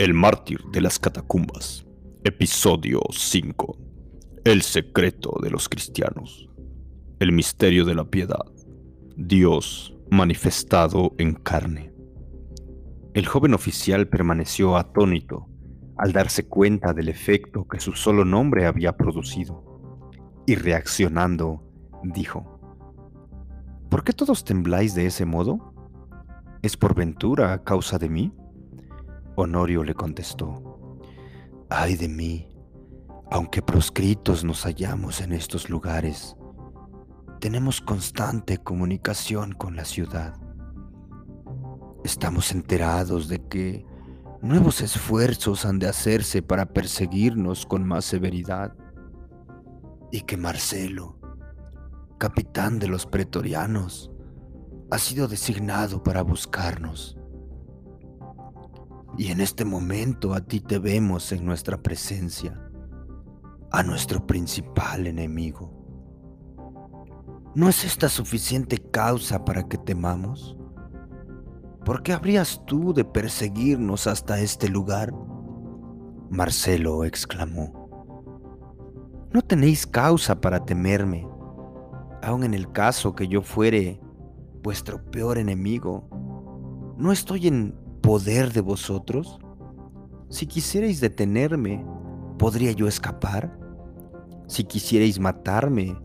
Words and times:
El 0.00 0.14
mártir 0.14 0.64
de 0.72 0.80
las 0.80 0.98
catacumbas. 0.98 1.84
Episodio 2.24 3.02
5. 3.10 3.76
El 4.44 4.62
secreto 4.62 5.38
de 5.42 5.50
los 5.50 5.68
cristianos. 5.68 6.48
El 7.18 7.32
misterio 7.32 7.84
de 7.84 7.94
la 7.94 8.04
piedad. 8.04 8.46
Dios 9.18 9.94
manifestado 10.10 11.12
en 11.18 11.34
carne. 11.34 11.92
El 13.12 13.26
joven 13.26 13.52
oficial 13.52 14.08
permaneció 14.08 14.78
atónito 14.78 15.50
al 15.98 16.14
darse 16.14 16.48
cuenta 16.48 16.94
del 16.94 17.10
efecto 17.10 17.68
que 17.68 17.78
su 17.78 17.92
solo 17.92 18.24
nombre 18.24 18.64
había 18.64 18.96
producido, 18.96 19.62
y 20.46 20.54
reaccionando, 20.54 21.62
dijo, 22.04 22.58
¿Por 23.90 24.02
qué 24.02 24.14
todos 24.14 24.44
tembláis 24.44 24.94
de 24.94 25.04
ese 25.04 25.26
modo? 25.26 25.74
¿Es 26.62 26.78
por 26.78 26.94
ventura 26.94 27.52
a 27.52 27.62
causa 27.64 27.98
de 27.98 28.08
mí? 28.08 28.32
Honorio 29.40 29.84
le 29.84 29.94
contestó, 29.94 30.98
ay 31.68 31.96
de 31.96 32.08
mí, 32.08 32.48
aunque 33.30 33.62
proscritos 33.62 34.44
nos 34.44 34.64
hallamos 34.64 35.20
en 35.20 35.32
estos 35.32 35.70
lugares, 35.70 36.36
tenemos 37.40 37.80
constante 37.80 38.58
comunicación 38.58 39.52
con 39.52 39.76
la 39.76 39.84
ciudad. 39.84 40.34
Estamos 42.04 42.52
enterados 42.52 43.28
de 43.28 43.46
que 43.48 43.86
nuevos 44.42 44.80
esfuerzos 44.80 45.64
han 45.64 45.78
de 45.78 45.88
hacerse 45.88 46.42
para 46.42 46.66
perseguirnos 46.66 47.66
con 47.66 47.86
más 47.86 48.04
severidad 48.04 48.74
y 50.10 50.22
que 50.22 50.36
Marcelo, 50.36 51.18
capitán 52.18 52.78
de 52.78 52.88
los 52.88 53.06
pretorianos, 53.06 54.10
ha 54.90 54.98
sido 54.98 55.28
designado 55.28 56.02
para 56.02 56.22
buscarnos. 56.22 57.19
Y 59.20 59.30
en 59.30 59.42
este 59.42 59.66
momento 59.66 60.32
a 60.32 60.40
ti 60.40 60.60
te 60.60 60.78
vemos 60.78 61.30
en 61.30 61.44
nuestra 61.44 61.82
presencia, 61.82 62.58
a 63.70 63.82
nuestro 63.82 64.26
principal 64.26 65.06
enemigo. 65.06 65.70
¿No 67.54 67.68
es 67.68 67.84
esta 67.84 68.08
suficiente 68.08 68.78
causa 68.78 69.44
para 69.44 69.68
que 69.68 69.76
temamos? 69.76 70.56
¿Por 71.84 72.02
qué 72.02 72.14
habrías 72.14 72.62
tú 72.64 72.94
de 72.94 73.04
perseguirnos 73.04 74.06
hasta 74.06 74.40
este 74.40 74.70
lugar? 74.70 75.12
Marcelo 76.30 77.04
exclamó. 77.04 77.90
No 79.34 79.42
tenéis 79.42 79.86
causa 79.86 80.40
para 80.40 80.64
temerme, 80.64 81.28
aun 82.22 82.42
en 82.42 82.54
el 82.54 82.72
caso 82.72 83.14
que 83.14 83.28
yo 83.28 83.42
fuere 83.42 84.00
vuestro 84.62 85.04
peor 85.10 85.36
enemigo. 85.36 86.08
¿No 86.96 87.12
estoy 87.12 87.48
en 87.48 87.89
poder 88.00 88.52
de 88.52 88.60
vosotros? 88.60 89.38
Si 90.28 90.46
quisierais 90.46 91.00
detenerme, 91.00 91.84
¿podría 92.38 92.72
yo 92.72 92.86
escapar? 92.86 93.58
Si 94.46 94.64
quisierais 94.64 95.18
matarme, 95.18 95.96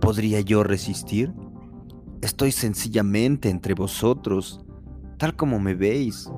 ¿podría 0.00 0.40
yo 0.40 0.62
resistir? 0.62 1.32
Estoy 2.20 2.52
sencillamente 2.52 3.48
entre 3.48 3.74
vosotros, 3.74 4.64
tal 5.18 5.36
como 5.36 5.58
me 5.58 5.74
veis, 5.74 6.30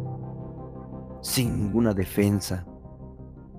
sin 1.23 1.59
ninguna 1.59 1.95
defensa. 1.95 2.67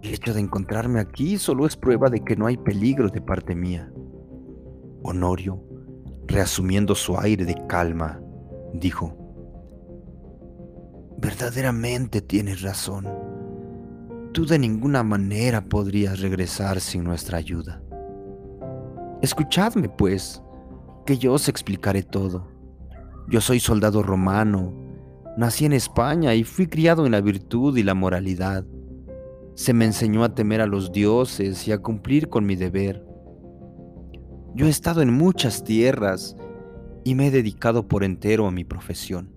El 0.01 0.13
hecho 0.13 0.33
de 0.33 0.41
encontrarme 0.41 0.99
aquí 0.99 1.37
solo 1.37 1.65
es 1.65 1.77
prueba 1.77 2.09
de 2.09 2.21
que 2.21 2.35
no 2.35 2.45
hay 2.45 2.57
peligro 2.57 3.09
de 3.09 3.21
parte 3.21 3.55
mía. 3.55 3.91
Honorio, 5.01 5.63
reasumiendo 6.27 6.95
su 6.95 7.17
aire 7.17 7.45
de 7.45 7.55
calma, 7.67 8.21
dijo, 8.73 9.22
Verdaderamente 11.17 12.21
tienes 12.21 12.61
razón. 12.61 13.07
Tú 14.33 14.45
de 14.45 14.59
ninguna 14.59 15.03
manera 15.03 15.63
podrías 15.63 16.19
regresar 16.19 16.79
sin 16.81 17.03
nuestra 17.03 17.37
ayuda. 17.37 17.81
Escuchadme, 19.21 19.89
pues, 19.89 20.41
que 21.05 21.17
yo 21.17 21.33
os 21.33 21.47
explicaré 21.47 22.03
todo. 22.03 22.47
Yo 23.29 23.41
soy 23.41 23.59
soldado 23.59 24.03
romano, 24.03 24.73
nací 25.37 25.65
en 25.65 25.73
España 25.73 26.35
y 26.35 26.43
fui 26.43 26.67
criado 26.67 27.05
en 27.05 27.11
la 27.11 27.21
virtud 27.21 27.77
y 27.77 27.83
la 27.83 27.93
moralidad. 27.93 28.65
Se 29.55 29.73
me 29.73 29.85
enseñó 29.85 30.23
a 30.23 30.33
temer 30.33 30.61
a 30.61 30.67
los 30.67 30.91
dioses 30.91 31.67
y 31.67 31.71
a 31.71 31.77
cumplir 31.77 32.27
con 32.27 32.45
mi 32.45 32.55
deber. 32.55 33.05
Yo 34.55 34.67
he 34.67 34.69
estado 34.69 35.01
en 35.01 35.13
muchas 35.13 35.63
tierras 35.63 36.35
y 37.03 37.15
me 37.15 37.27
he 37.27 37.31
dedicado 37.31 37.87
por 37.87 38.03
entero 38.03 38.45
a 38.47 38.51
mi 38.51 38.63
profesión. 38.63 39.32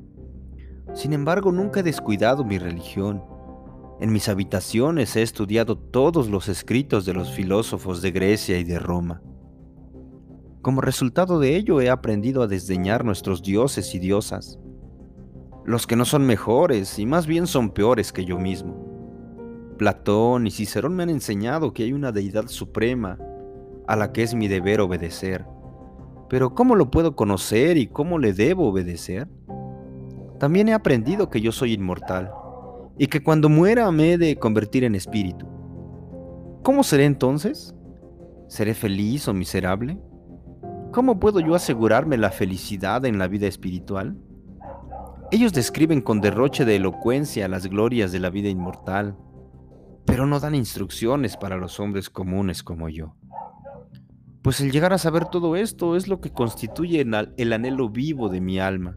Sin 0.97 1.13
embargo, 1.13 1.53
nunca 1.53 1.81
he 1.81 1.83
descuidado 1.83 2.43
mi 2.43 2.57
religión. 2.57 3.23
En 4.01 4.11
mis 4.11 4.31
habitaciones 4.31 5.15
he 5.15 5.21
estudiado 5.21 5.77
todos 5.77 6.31
los 6.31 6.49
escritos 6.49 7.05
de 7.05 7.13
los 7.13 7.31
filósofos 7.33 8.01
de 8.01 8.13
Grecia 8.13 8.59
y 8.59 8.65
de 8.65 8.79
Roma. 8.79 9.21
Como 10.63 10.81
resultado 10.81 11.39
de 11.39 11.55
ello 11.55 11.83
he 11.83 11.91
aprendido 11.91 12.43
a 12.43 12.47
desdeñar 12.47 13.05
nuestros 13.05 13.43
dioses 13.43 13.95
y 13.95 13.99
diosas, 13.99 14.59
los 15.67 15.87
que 15.87 15.97
no 15.97 16.07
son 16.07 16.25
mejores 16.25 16.99
y 16.99 17.05
más 17.05 17.27
bien 17.27 17.47
son 17.47 17.73
peores 17.73 18.11
que 18.11 18.25
yo 18.25 18.39
mismo. 18.39 19.75
Platón 19.77 20.47
y 20.47 20.51
Cicerón 20.51 20.97
me 20.97 21.03
han 21.03 21.11
enseñado 21.11 21.75
que 21.75 21.83
hay 21.83 21.93
una 21.93 22.11
deidad 22.11 22.47
suprema 22.47 23.19
a 23.87 23.97
la 23.97 24.15
que 24.15 24.23
es 24.23 24.35
mi 24.35 24.49
deber 24.49 24.81
obedecer. 24.81 25.45
Pero 26.31 26.55
¿cómo 26.55 26.75
lo 26.75 26.91
puedo 26.91 27.15
conocer 27.15 27.77
y 27.77 27.87
cómo 27.87 28.19
le 28.19 28.33
debo 28.33 28.69
obedecer? 28.69 29.29
También 30.39 30.69
he 30.69 30.75
aprendido 30.75 31.31
que 31.31 31.41
yo 31.41 31.53
soy 31.53 31.73
inmortal 31.73 32.31
y 32.99 33.07
que 33.07 33.23
cuando 33.23 33.49
muera 33.49 33.91
me 33.91 34.13
he 34.13 34.19
de 34.19 34.37
convertir 34.37 34.85
en 34.85 34.95
espíritu. 34.95 35.47
¿Cómo 36.63 36.83
seré 36.83 37.05
entonces? 37.05 37.75
¿Seré 38.49 38.75
feliz 38.75 39.29
o 39.29 39.35
miserable? 39.35 39.99
¿Cómo 40.93 41.19
puedo 41.21 41.41
yo 41.41 41.55
asegurarme 41.55 42.17
la 42.17 42.31
felicidad 42.31 43.05
en 43.05 43.19
la 43.19 43.29
vida 43.29 43.47
espiritual? 43.47 44.17
Ellos 45.31 45.53
describen 45.53 46.01
con 46.01 46.21
derroche 46.21 46.65
de 46.65 46.77
elocuencia 46.77 47.49
las 47.49 47.67
glorias 47.67 48.13
de 48.13 48.21
la 48.21 48.31
vida 48.31 48.49
inmortal, 48.49 49.17
pero 50.05 50.27
no 50.27 50.39
dan 50.39 50.55
instrucciones 50.55 51.37
para 51.37 51.57
los 51.57 51.81
hombres 51.81 52.09
comunes 52.09 52.63
como 52.63 52.89
yo. 52.89 53.17
Pues 54.43 54.61
el 54.61 54.71
llegar 54.71 54.93
a 54.93 54.99
saber 54.99 55.25
todo 55.25 55.57
esto 55.57 55.97
es 55.97 56.07
lo 56.07 56.21
que 56.21 56.31
constituye 56.31 57.05
el 57.37 57.53
anhelo 57.53 57.91
vivo 57.91 58.29
de 58.29 58.41
mi 58.41 58.61
alma. 58.61 58.97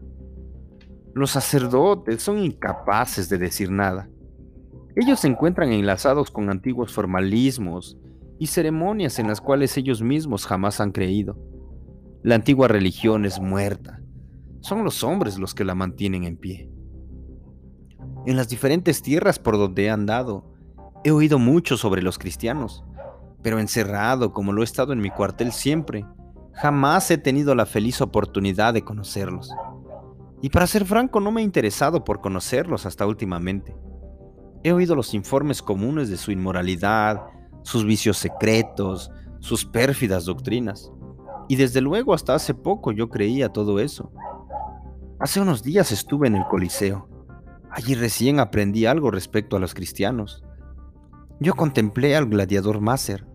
Los 1.14 1.32
sacerdotes 1.32 2.22
son 2.22 2.38
incapaces 2.38 3.28
de 3.28 3.38
decir 3.38 3.70
nada. 3.70 4.08
Ellos 4.96 5.20
se 5.20 5.28
encuentran 5.28 5.72
enlazados 5.72 6.30
con 6.30 6.50
antiguos 6.50 6.92
formalismos 6.92 7.98
y 8.38 8.46
ceremonias 8.46 9.18
en 9.18 9.28
las 9.28 9.40
cuales 9.40 9.76
ellos 9.76 10.02
mismos 10.02 10.46
jamás 10.46 10.80
han 10.80 10.92
creído. 10.92 11.38
La 12.22 12.34
antigua 12.34 12.68
religión 12.68 13.24
es 13.24 13.40
muerta. 13.40 14.00
Son 14.60 14.84
los 14.84 15.02
hombres 15.02 15.38
los 15.38 15.54
que 15.54 15.64
la 15.64 15.74
mantienen 15.74 16.24
en 16.24 16.36
pie. 16.36 16.70
En 18.26 18.36
las 18.36 18.48
diferentes 18.48 19.02
tierras 19.02 19.38
por 19.38 19.56
donde 19.56 19.84
he 19.84 19.90
andado, 19.90 20.52
he 21.04 21.10
oído 21.10 21.38
mucho 21.38 21.76
sobre 21.76 22.02
los 22.02 22.18
cristianos, 22.18 22.84
pero 23.42 23.58
encerrado 23.58 24.32
como 24.32 24.52
lo 24.52 24.60
he 24.60 24.64
estado 24.64 24.92
en 24.92 25.00
mi 25.00 25.10
cuartel 25.10 25.52
siempre, 25.52 26.04
jamás 26.52 27.10
he 27.10 27.18
tenido 27.18 27.54
la 27.54 27.64
feliz 27.64 28.00
oportunidad 28.00 28.74
de 28.74 28.84
conocerlos. 28.84 29.50
Y 30.42 30.48
para 30.48 30.66
ser 30.66 30.84
franco, 30.86 31.20
no 31.20 31.30
me 31.30 31.42
he 31.42 31.44
interesado 31.44 32.04
por 32.04 32.20
conocerlos 32.20 32.86
hasta 32.86 33.06
últimamente. 33.06 33.76
He 34.62 34.72
oído 34.72 34.94
los 34.94 35.14
informes 35.14 35.62
comunes 35.62 36.08
de 36.08 36.16
su 36.16 36.32
inmoralidad, 36.32 37.22
sus 37.62 37.84
vicios 37.84 38.16
secretos, 38.16 39.10
sus 39.40 39.64
pérfidas 39.64 40.24
doctrinas. 40.24 40.90
Y 41.48 41.56
desde 41.56 41.80
luego 41.80 42.14
hasta 42.14 42.34
hace 42.34 42.54
poco 42.54 42.92
yo 42.92 43.08
creía 43.08 43.50
todo 43.50 43.80
eso. 43.80 44.12
Hace 45.18 45.40
unos 45.40 45.62
días 45.62 45.92
estuve 45.92 46.28
en 46.28 46.36
el 46.36 46.44
Coliseo. 46.44 47.08
Allí 47.70 47.94
recién 47.94 48.40
aprendí 48.40 48.86
algo 48.86 49.10
respecto 49.10 49.56
a 49.56 49.60
los 49.60 49.74
cristianos. 49.74 50.42
Yo 51.38 51.54
contemplé 51.54 52.16
al 52.16 52.26
gladiador 52.26 52.80
Máser, 52.80 53.26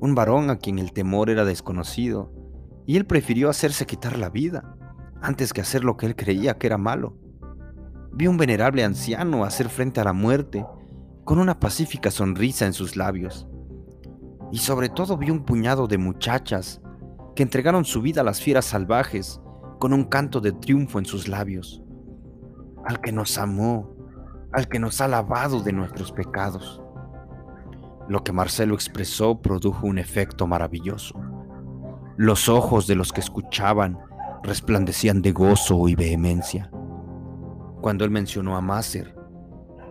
un 0.00 0.14
varón 0.14 0.50
a 0.50 0.58
quien 0.58 0.78
el 0.78 0.92
temor 0.92 1.30
era 1.30 1.44
desconocido, 1.44 2.32
y 2.86 2.96
él 2.96 3.06
prefirió 3.06 3.50
hacerse 3.50 3.86
quitar 3.86 4.16
la 4.16 4.30
vida 4.30 4.77
antes 5.20 5.52
que 5.52 5.60
hacer 5.60 5.84
lo 5.84 5.96
que 5.96 6.06
él 6.06 6.16
creía 6.16 6.58
que 6.58 6.66
era 6.66 6.78
malo. 6.78 7.16
Vi 8.12 8.26
un 8.26 8.36
venerable 8.36 8.84
anciano 8.84 9.44
hacer 9.44 9.68
frente 9.68 10.00
a 10.00 10.04
la 10.04 10.12
muerte 10.12 10.64
con 11.24 11.38
una 11.38 11.60
pacífica 11.60 12.10
sonrisa 12.10 12.66
en 12.66 12.72
sus 12.72 12.96
labios. 12.96 13.46
Y 14.50 14.58
sobre 14.58 14.88
todo 14.88 15.16
vi 15.16 15.30
un 15.30 15.44
puñado 15.44 15.86
de 15.86 15.98
muchachas 15.98 16.80
que 17.36 17.42
entregaron 17.42 17.84
su 17.84 18.00
vida 18.00 18.22
a 18.22 18.24
las 18.24 18.40
fieras 18.40 18.64
salvajes 18.64 19.40
con 19.78 19.92
un 19.92 20.04
canto 20.04 20.40
de 20.40 20.52
triunfo 20.52 20.98
en 20.98 21.04
sus 21.04 21.28
labios. 21.28 21.82
Al 22.84 23.00
que 23.00 23.12
nos 23.12 23.38
amó, 23.38 23.94
al 24.52 24.68
que 24.68 24.78
nos 24.78 25.00
ha 25.00 25.08
lavado 25.08 25.60
de 25.60 25.72
nuestros 25.72 26.12
pecados. 26.12 26.82
Lo 28.08 28.24
que 28.24 28.32
Marcelo 28.32 28.74
expresó 28.74 29.42
produjo 29.42 29.86
un 29.86 29.98
efecto 29.98 30.46
maravilloso. 30.46 31.20
Los 32.16 32.48
ojos 32.48 32.86
de 32.86 32.94
los 32.94 33.12
que 33.12 33.20
escuchaban 33.20 33.98
resplandecían 34.42 35.22
de 35.22 35.32
gozo 35.32 35.88
y 35.88 35.94
vehemencia. 35.94 36.70
Cuando 37.80 38.04
él 38.04 38.10
mencionó 38.10 38.56
a 38.56 38.60
Maser, 38.60 39.14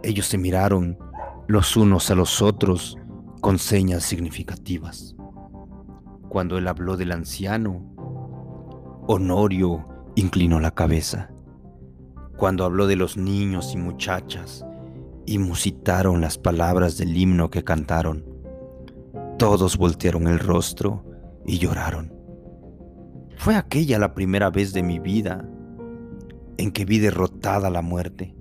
ellos 0.03 0.25
se 0.27 0.37
miraron 0.37 0.97
los 1.47 1.77
unos 1.77 2.11
a 2.11 2.15
los 2.15 2.41
otros 2.41 2.97
con 3.41 3.59
señas 3.59 4.03
significativas. 4.03 5.15
Cuando 6.29 6.57
él 6.57 6.67
habló 6.67 6.97
del 6.97 7.13
anciano, 7.13 7.81
Honorio 9.07 9.87
inclinó 10.15 10.59
la 10.59 10.71
cabeza. 10.71 11.31
Cuando 12.35 12.65
habló 12.65 12.87
de 12.87 12.97
los 12.97 13.15
niños 13.15 13.73
y 13.73 13.77
muchachas 13.77 14.65
y 15.25 15.39
musitaron 15.39 16.19
las 16.19 16.37
palabras 16.37 16.97
del 16.97 17.15
himno 17.15 17.49
que 17.49 17.63
cantaron, 17.63 18.25
todos 19.37 19.77
voltearon 19.77 20.27
el 20.27 20.39
rostro 20.39 21.05
y 21.45 21.57
lloraron. 21.59 22.16
Fue 23.37 23.55
aquella 23.55 23.99
la 23.99 24.15
primera 24.15 24.49
vez 24.49 24.73
de 24.73 24.81
mi 24.81 24.97
vida 24.97 25.47
en 26.57 26.71
que 26.71 26.85
vi 26.85 26.97
derrotada 26.97 27.69
la 27.69 27.83
muerte. 27.83 28.35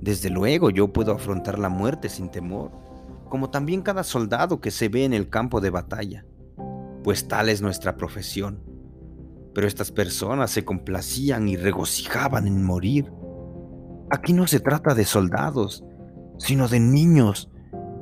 Desde 0.00 0.30
luego 0.30 0.70
yo 0.70 0.92
puedo 0.92 1.12
afrontar 1.12 1.58
la 1.58 1.68
muerte 1.68 2.08
sin 2.08 2.30
temor, 2.30 2.70
como 3.28 3.50
también 3.50 3.82
cada 3.82 4.04
soldado 4.04 4.60
que 4.60 4.70
se 4.70 4.88
ve 4.88 5.04
en 5.04 5.12
el 5.12 5.28
campo 5.28 5.60
de 5.60 5.70
batalla, 5.70 6.24
pues 7.02 7.26
tal 7.26 7.48
es 7.48 7.60
nuestra 7.60 7.96
profesión. 7.96 8.62
Pero 9.52 9.66
estas 9.66 9.90
personas 9.90 10.52
se 10.52 10.64
complacían 10.64 11.48
y 11.48 11.56
regocijaban 11.56 12.46
en 12.46 12.62
morir. 12.62 13.12
Aquí 14.08 14.32
no 14.32 14.46
se 14.46 14.60
trata 14.60 14.94
de 14.94 15.04
soldados, 15.04 15.84
sino 16.38 16.68
de 16.68 16.78
niños 16.78 17.50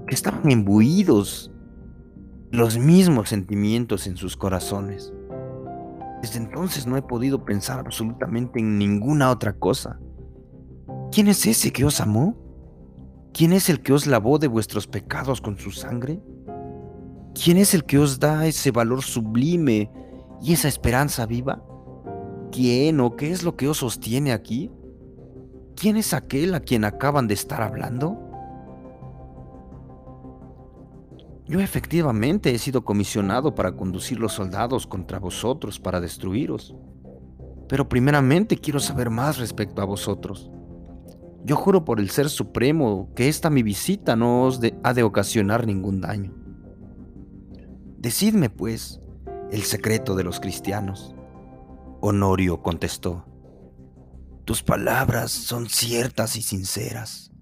que 0.07 0.15
estaban 0.15 0.51
imbuidos 0.51 1.51
los 2.51 2.79
mismos 2.79 3.31
sentimientos 3.31 4.07
en 4.07 4.19
sus 4.19 4.37
corazones. 4.37 5.14
Desde 6.25 6.39
entonces 6.39 6.87
no 6.87 6.97
he 6.97 7.03
podido 7.03 7.45
pensar 7.45 7.79
absolutamente 7.79 8.59
en 8.59 8.79
ninguna 8.79 9.31
otra 9.31 9.53
cosa. 9.53 10.01
¿Quién 11.13 11.29
es 11.29 11.45
ese 11.45 11.71
que 11.71 11.85
os 11.85 12.01
amó? 12.01 12.35
¿Quién 13.35 13.53
es 13.53 13.69
el 13.69 13.83
que 13.83 13.93
os 13.93 14.07
lavó 14.07 14.39
de 14.39 14.49
vuestros 14.49 14.87
pecados 14.87 15.43
con 15.43 15.59
su 15.59 15.71
sangre? 15.71 16.23
¿Quién 17.35 17.59
es 17.59 17.75
el 17.75 17.85
que 17.85 17.99
os 17.99 18.21
da 18.21 18.47
ese 18.47 18.71
valor 18.71 19.03
sublime 19.03 19.93
y 20.41 20.55
esa 20.55 20.67
esperanza 20.67 21.27
viva? 21.27 21.63
¿Quién 22.51 23.01
o 23.01 23.17
qué 23.17 23.31
es 23.31 23.43
lo 23.43 23.55
que 23.55 23.69
os 23.69 23.77
sostiene 23.77 24.33
aquí? 24.33 24.73
¿Quién 25.77 25.99
es 25.99 26.15
aquel 26.15 26.55
a 26.55 26.61
quien 26.61 26.87
acaban 26.87 27.29
de 27.29 27.35
estar 27.35 27.61
hablando? 27.61 28.19
Yo 31.47 31.61
efectivamente 31.61 32.55
he 32.55 32.59
sido 32.59 32.85
comisionado 32.85 33.55
para 33.55 33.73
conducir 33.73 34.19
los 34.19 34.33
soldados 34.33 34.87
contra 34.87 35.19
vosotros 35.19 35.79
para 35.79 36.01
destruiros. 36.01 36.75
Pero 37.69 37.89
primeramente 37.89 38.57
quiero 38.57 38.81
saber 38.81 39.11
más 39.11 39.39
respecto 39.39 39.83
a 39.83 39.85
vosotros. 39.85 40.51
Yo 41.45 41.57
juro 41.57 41.85
por 41.85 42.01
el 42.01 42.09
Ser 42.09 42.31
Supremo 42.31 43.11
que 43.15 43.29
esta 43.29 43.51
mi 43.51 43.63
visita 43.63 44.17
no 44.17 44.45
os 44.45 44.61
ha 44.83 44.95
de 44.95 45.03
ocasionar 45.03 45.67
ningún 45.67 46.01
daño. 46.01 46.33
Decidme, 47.99 48.49
pues, 48.49 49.01
el 49.51 49.63
secreto 49.63 50.15
de 50.15 50.25
los 50.25 50.41
cristianos. 50.41 51.15
Honorio 52.01 52.63
contestó, 52.63 53.27
tus 54.45 54.63
palabras 54.63 55.33
son 55.33 55.69
ciertas 55.69 56.37
y 56.37 56.43
sinceras. 56.43 57.34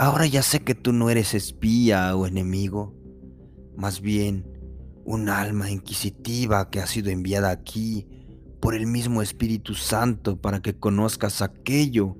Ahora 0.00 0.24
ya 0.24 0.42
sé 0.42 0.60
que 0.60 0.74
tú 0.74 0.94
no 0.94 1.10
eres 1.10 1.34
espía 1.34 2.16
o 2.16 2.26
enemigo, 2.26 2.94
más 3.76 4.00
bien 4.00 4.50
un 5.04 5.28
alma 5.28 5.70
inquisitiva 5.70 6.70
que 6.70 6.80
ha 6.80 6.86
sido 6.86 7.10
enviada 7.10 7.50
aquí 7.50 8.08
por 8.62 8.74
el 8.74 8.86
mismo 8.86 9.20
Espíritu 9.20 9.74
Santo 9.74 10.40
para 10.40 10.62
que 10.62 10.78
conozcas 10.78 11.42
aquello 11.42 12.16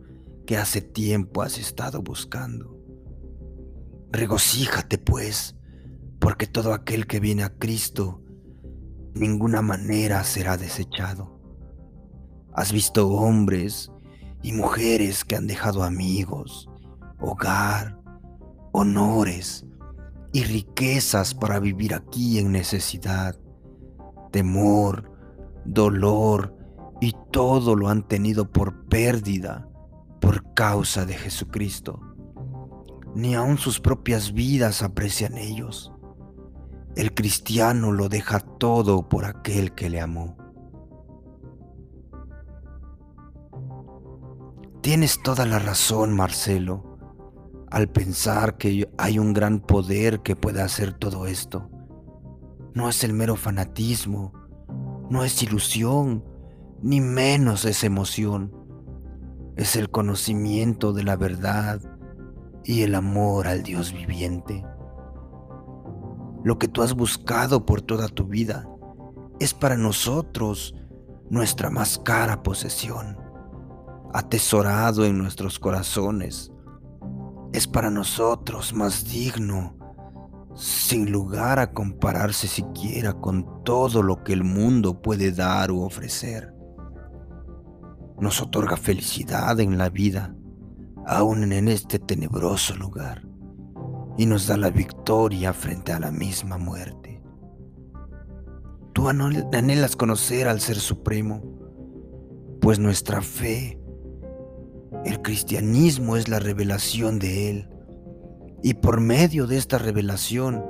que 0.46 0.58
hace 0.58 0.82
tiempo 0.82 1.40
has 1.40 1.56
estado 1.56 2.02
buscando. 2.02 2.78
Regocíjate 4.12 4.98
pues, 4.98 5.56
porque 6.18 6.46
todo 6.46 6.74
aquel 6.74 7.06
que 7.06 7.18
viene 7.18 7.44
a 7.44 7.56
Cristo, 7.56 8.22
ninguna 9.14 9.62
manera 9.62 10.22
será 10.24 10.58
desechado. 10.58 11.40
Has 12.52 12.72
visto 12.72 13.08
hombres 13.08 13.90
y 14.42 14.52
mujeres 14.52 15.24
que 15.24 15.36
han 15.36 15.46
dejado 15.46 15.82
amigos, 15.82 16.68
hogar, 17.20 17.98
honores 18.72 19.66
y 20.32 20.44
riquezas 20.44 21.34
para 21.34 21.58
vivir 21.58 21.94
aquí 21.94 22.38
en 22.38 22.52
necesidad, 22.52 23.36
temor, 24.30 25.10
dolor 25.64 26.56
y 27.00 27.14
todo 27.30 27.74
lo 27.74 27.88
han 27.88 28.06
tenido 28.06 28.50
por 28.50 28.86
pérdida 28.86 29.68
por 30.20 30.54
causa 30.54 31.04
de 31.06 31.14
Jesucristo. 31.14 32.00
Ni 33.14 33.34
aun 33.34 33.58
sus 33.58 33.80
propias 33.80 34.32
vidas 34.32 34.82
aprecian 34.82 35.36
ellos. 35.36 35.92
El 36.96 37.14
cristiano 37.14 37.92
lo 37.92 38.08
deja 38.08 38.40
todo 38.40 39.08
por 39.08 39.24
aquel 39.24 39.74
que 39.74 39.90
le 39.90 40.00
amó. 40.00 40.36
Tienes 44.80 45.22
toda 45.22 45.44
la 45.44 45.58
razón, 45.58 46.14
Marcelo, 46.14 46.89
al 47.70 47.88
pensar 47.88 48.56
que 48.56 48.88
hay 48.98 49.18
un 49.18 49.32
gran 49.32 49.60
poder 49.60 50.20
que 50.20 50.36
puede 50.36 50.62
hacer 50.62 50.92
todo 50.92 51.26
esto. 51.26 51.70
No 52.74 52.88
es 52.88 53.04
el 53.04 53.12
mero 53.12 53.36
fanatismo, 53.36 54.32
no 55.08 55.24
es 55.24 55.42
ilusión, 55.42 56.24
ni 56.82 57.00
menos 57.00 57.64
es 57.64 57.84
emoción. 57.84 58.52
Es 59.56 59.76
el 59.76 59.90
conocimiento 59.90 60.92
de 60.92 61.02
la 61.02 61.16
verdad 61.16 61.80
y 62.64 62.82
el 62.82 62.94
amor 62.94 63.46
al 63.46 63.62
Dios 63.62 63.92
viviente. 63.92 64.64
Lo 66.42 66.58
que 66.58 66.68
tú 66.68 66.82
has 66.82 66.94
buscado 66.94 67.66
por 67.66 67.82
toda 67.82 68.08
tu 68.08 68.24
vida 68.24 68.68
es 69.38 69.52
para 69.52 69.76
nosotros 69.76 70.74
nuestra 71.28 71.70
más 71.70 71.98
cara 71.98 72.42
posesión 72.42 73.20
atesorado 74.12 75.04
en 75.04 75.18
nuestros 75.18 75.58
corazones, 75.58 76.52
es 77.52 77.66
para 77.66 77.90
nosotros 77.90 78.72
más 78.72 79.04
digno, 79.10 79.76
sin 80.54 81.10
lugar 81.10 81.58
a 81.58 81.72
compararse 81.72 82.46
siquiera 82.46 83.14
con 83.14 83.64
todo 83.64 84.02
lo 84.02 84.22
que 84.22 84.32
el 84.32 84.44
mundo 84.44 85.00
puede 85.00 85.32
dar 85.32 85.70
u 85.70 85.82
ofrecer. 85.82 86.54
Nos 88.18 88.40
otorga 88.40 88.76
felicidad 88.76 89.58
en 89.60 89.78
la 89.78 89.88
vida, 89.88 90.34
aún 91.06 91.52
en 91.52 91.68
este 91.68 91.98
tenebroso 91.98 92.76
lugar, 92.76 93.26
y 94.16 94.26
nos 94.26 94.46
da 94.46 94.56
la 94.56 94.70
victoria 94.70 95.52
frente 95.52 95.92
a 95.92 96.00
la 96.00 96.10
misma 96.10 96.58
muerte. 96.58 97.22
Tú 98.92 99.08
anhelas 99.08 99.96
conocer 99.96 100.46
al 100.46 100.60
Ser 100.60 100.76
Supremo, 100.76 101.42
pues 102.60 102.78
nuestra 102.78 103.22
fe 103.22 103.79
el 105.04 105.22
cristianismo 105.22 106.16
es 106.16 106.28
la 106.28 106.38
revelación 106.38 107.18
de 107.18 107.50
Él. 107.50 107.68
Y 108.62 108.74
por 108.74 109.00
medio 109.00 109.46
de 109.46 109.56
esta 109.56 109.78
revelación, 109.78 110.64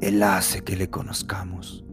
Él 0.00 0.22
hace 0.22 0.62
que 0.62 0.76
le 0.76 0.88
conozcamos. 0.88 1.84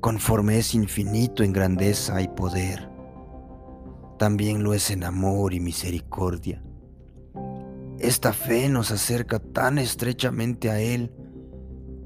Conforme 0.00 0.58
es 0.58 0.74
infinito 0.74 1.42
en 1.42 1.52
grandeza 1.52 2.20
y 2.20 2.28
poder, 2.28 2.88
también 4.18 4.62
lo 4.62 4.74
es 4.74 4.90
en 4.90 5.04
amor 5.04 5.54
y 5.54 5.60
misericordia. 5.60 6.62
Esta 7.98 8.32
fe 8.32 8.68
nos 8.68 8.90
acerca 8.90 9.38
tan 9.38 9.78
estrechamente 9.78 10.70
a 10.70 10.80
Él 10.80 11.12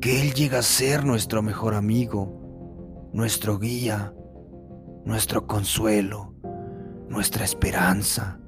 que 0.01 0.23
Él 0.23 0.33
llega 0.35 0.61
a 0.61 0.63
ser 0.63 1.05
nuestro 1.05 1.43
mejor 1.43 1.75
amigo, 1.75 3.11
nuestro 3.13 3.59
guía, 3.59 4.15
nuestro 5.05 5.47
consuelo, 5.47 6.35
nuestra 7.09 7.45
esperanza, 7.45 8.42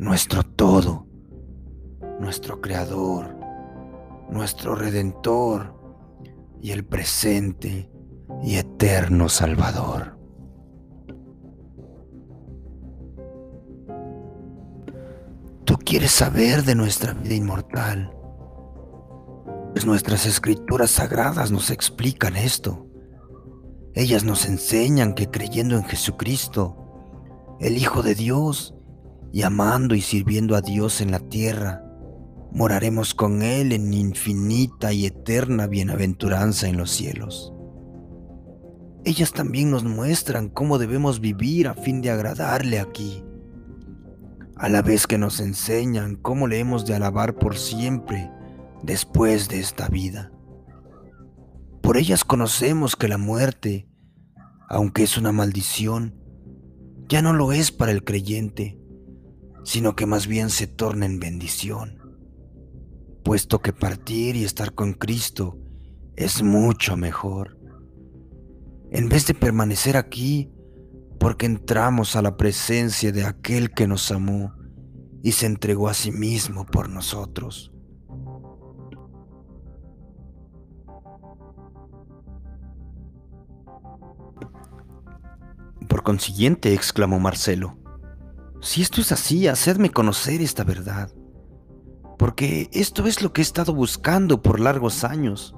nuestro 0.00 0.42
todo, 0.42 1.06
nuestro 2.20 2.62
Creador, 2.62 3.36
nuestro 4.30 4.74
Redentor 4.74 5.74
y 6.58 6.70
el 6.70 6.86
presente 6.86 7.90
y 8.42 8.56
eterno 8.56 9.28
Salvador. 9.28 10.18
Tú 15.66 15.76
quieres 15.84 16.12
saber 16.12 16.64
de 16.64 16.74
nuestra 16.74 17.12
vida 17.12 17.34
inmortal, 17.34 18.16
pues 19.74 19.84
nuestras 19.84 20.24
escrituras 20.24 20.92
sagradas 20.92 21.50
nos 21.50 21.70
explican 21.70 22.36
esto. 22.36 22.86
Ellas 23.92 24.24
nos 24.24 24.46
enseñan 24.46 25.12
que 25.12 25.28
creyendo 25.28 25.76
en 25.76 25.84
Jesucristo, 25.84 26.78
el 27.60 27.76
Hijo 27.76 28.02
de 28.02 28.14
Dios, 28.14 28.74
y 29.32 29.42
amando 29.42 29.94
y 29.94 30.00
sirviendo 30.00 30.56
a 30.56 30.60
Dios 30.60 31.00
en 31.00 31.10
la 31.10 31.20
tierra, 31.20 31.84
moraremos 32.52 33.14
con 33.14 33.42
Él 33.42 33.72
en 33.72 33.92
infinita 33.92 34.92
y 34.92 35.06
eterna 35.06 35.66
bienaventuranza 35.66 36.68
en 36.68 36.76
los 36.76 36.90
cielos. 36.90 37.52
Ellas 39.04 39.32
también 39.32 39.70
nos 39.70 39.84
muestran 39.84 40.48
cómo 40.48 40.78
debemos 40.78 41.20
vivir 41.20 41.68
a 41.68 41.74
fin 41.74 42.02
de 42.02 42.10
agradarle 42.10 42.80
aquí. 42.80 43.24
a 44.56 44.68
la 44.68 44.82
vez 44.82 45.06
que 45.06 45.16
nos 45.16 45.40
enseñan 45.40 46.16
cómo 46.16 46.46
le 46.46 46.58
hemos 46.58 46.84
de 46.84 46.94
alabar 46.94 47.36
por 47.36 47.56
siempre 47.56 48.30
después 48.82 49.48
de 49.48 49.58
esta 49.58 49.88
vida. 49.88 50.32
Por 51.80 51.96
ellas 51.96 52.24
conocemos 52.24 52.94
que 52.94 53.08
la 53.08 53.16
muerte, 53.16 53.88
aunque 54.68 55.02
es 55.02 55.16
una 55.16 55.32
maldición, 55.32 56.14
ya 57.08 57.22
no 57.22 57.32
lo 57.32 57.52
es 57.52 57.72
para 57.72 57.90
el 57.90 58.04
creyente, 58.04 58.78
sino 59.64 59.96
que 59.96 60.06
más 60.06 60.26
bien 60.26 60.50
se 60.50 60.66
torna 60.66 61.06
en 61.06 61.20
bendición, 61.20 61.98
puesto 63.22 63.60
que 63.60 63.72
partir 63.72 64.36
y 64.36 64.44
estar 64.44 64.74
con 64.74 64.92
Cristo 64.94 65.58
es 66.16 66.42
mucho 66.42 66.96
mejor. 66.96 67.58
En 68.90 69.08
vez 69.08 69.26
de 69.26 69.34
permanecer 69.34 69.96
aquí, 69.96 70.50
porque 71.18 71.46
entramos 71.46 72.16
a 72.16 72.22
la 72.22 72.36
presencia 72.36 73.12
de 73.12 73.24
aquel 73.24 73.70
que 73.72 73.86
nos 73.86 74.10
amó 74.10 74.54
y 75.22 75.32
se 75.32 75.46
entregó 75.46 75.88
a 75.88 75.94
sí 75.94 76.10
mismo 76.10 76.64
por 76.66 76.88
nosotros. 76.88 77.72
Por 85.88 86.02
consiguiente, 86.02 86.72
exclamó 86.72 87.18
Marcelo, 87.18 87.79
si 88.60 88.82
esto 88.82 89.00
es 89.00 89.12
así, 89.12 89.48
hacedme 89.48 89.90
conocer 89.90 90.40
esta 90.42 90.64
verdad, 90.64 91.10
porque 92.18 92.68
esto 92.72 93.06
es 93.06 93.22
lo 93.22 93.32
que 93.32 93.40
he 93.40 93.42
estado 93.42 93.74
buscando 93.74 94.42
por 94.42 94.60
largos 94.60 95.04
años. 95.04 95.54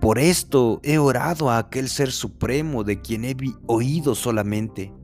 Por 0.00 0.18
esto 0.18 0.80
he 0.82 0.96
orado 0.96 1.50
a 1.50 1.58
aquel 1.58 1.90
Ser 1.90 2.10
Supremo 2.10 2.84
de 2.84 3.02
quien 3.02 3.26
he 3.26 3.36
oído 3.66 4.14
solamente. 4.14 4.94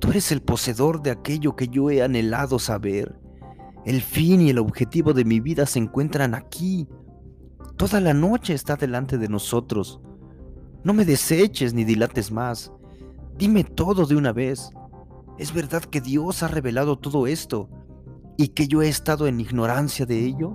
Tú 0.00 0.10
eres 0.10 0.32
el 0.32 0.42
poseedor 0.42 1.02
de 1.02 1.12
aquello 1.12 1.54
que 1.54 1.68
yo 1.68 1.88
he 1.88 2.02
anhelado 2.02 2.58
saber. 2.58 3.14
El 3.86 4.02
fin 4.02 4.40
y 4.40 4.50
el 4.50 4.58
objetivo 4.58 5.12
de 5.12 5.24
mi 5.24 5.38
vida 5.38 5.66
se 5.66 5.78
encuentran 5.78 6.34
aquí. 6.34 6.88
Toda 7.76 8.00
la 8.00 8.12
noche 8.12 8.54
está 8.54 8.74
delante 8.74 9.18
de 9.18 9.28
nosotros. 9.28 10.00
No 10.82 10.92
me 10.92 11.04
deseches 11.04 11.72
ni 11.72 11.84
dilates 11.84 12.32
más. 12.32 12.72
Dime 13.38 13.62
todo 13.62 14.04
de 14.04 14.16
una 14.16 14.32
vez. 14.32 14.72
¿Es 15.42 15.52
verdad 15.52 15.82
que 15.82 16.00
Dios 16.00 16.44
ha 16.44 16.46
revelado 16.46 17.00
todo 17.00 17.26
esto 17.26 17.68
y 18.38 18.50
que 18.50 18.68
yo 18.68 18.80
he 18.80 18.88
estado 18.88 19.26
en 19.26 19.40
ignorancia 19.40 20.06
de 20.06 20.24
ello? 20.24 20.54